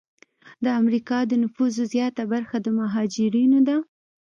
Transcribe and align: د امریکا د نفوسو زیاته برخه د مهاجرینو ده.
د 0.63 0.65
امریکا 0.81 1.17
د 1.25 1.31
نفوسو 1.43 1.83
زیاته 1.93 2.23
برخه 2.33 2.57
د 2.61 2.67
مهاجرینو 2.79 3.59
ده. 3.67 3.77